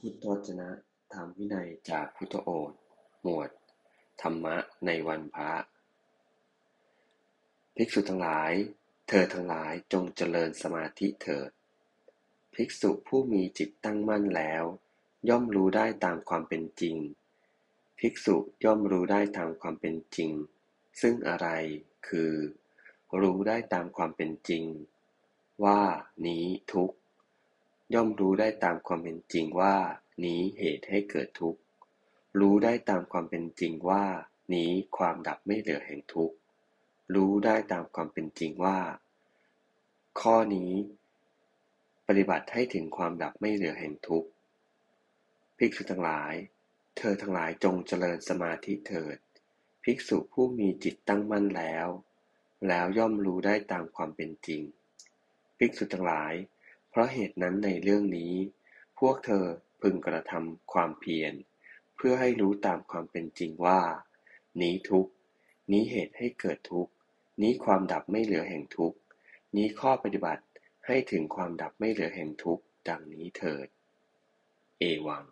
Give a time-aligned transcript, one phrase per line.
[0.00, 0.68] พุทธวจนะ
[1.12, 2.78] ธรรมวินัยจากพุทธโอษฐ์
[3.22, 3.50] หมวด
[4.22, 5.52] ธรรมะในวันพระ
[7.76, 8.52] ภิกษุทั้งหลาย
[9.08, 11.50] เธอทั้งหลายจงเจริญสมาธิเถิด
[12.54, 14.64] ภิกษุผู้มีจิตตั้งมั่นแล้ว
[15.28, 16.96] ย่อมรู้ได้ตามความเป็นจริง
[17.98, 20.30] ภิกษุย่อมรู้ได้ตามความเป็นจริง
[21.00, 21.48] ซึ่งอะไร
[22.08, 22.32] คือ
[23.20, 24.64] รู้ได้ตามความเป็นจริง
[25.64, 25.80] ว่า
[26.26, 26.94] นี้ทุกข
[27.94, 29.76] ย่อมรู้ได้ตามความเป็นจริงว่า
[30.24, 31.60] นี้เหตุให้เกิดทุกข์
[32.40, 34.04] รู้ได้ตามความเป็นจริงว่า
[34.54, 36.36] นี้ความดับไม่เหลือแห่งทุกข์
[37.14, 38.78] รู้ได้ตามความเป็นจริงว่า
[40.20, 40.72] ข้อนี้
[42.06, 44.28] ปฏิบัติให้ถึงความดับไม่เหลือแห่งทุกข์
[45.58, 46.34] ภิกษุทั้งหลาย
[46.96, 49.18] เธอทั้งหลายจงเจริญสมาธิเถิด
[49.84, 51.88] ภิกษุผู้มีจิตตั้งมั่นแล้ว
[52.68, 54.62] แล้วย่อมรู้ได้ตามความเป็นจริง
[55.58, 56.32] ภิกษุทั้งหลาย
[56.90, 58.34] เพราะเหตุนั้นในเรื่องนี้
[58.98, 59.44] พวกเธอ
[59.82, 61.32] พึงกระทำความเพียร
[61.96, 63.80] เพื่อให้รู้ตามความเป็นจริงว่า
[64.60, 65.06] นี้ทุก
[65.72, 66.88] นี้เหตุให้เกิดทุก
[67.42, 68.94] นี้ความดับไม่เหลือแห่งทุก
[69.56, 70.44] นี้ข้อปฏิบัติ
[70.86, 73.68] ให้ถึงความดับไม่เหลือแห่งทุกดังนี้เถิด
[74.78, 75.24] เอวัง